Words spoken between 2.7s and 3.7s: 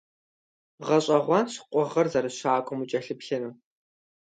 укӀэлъыплъыну.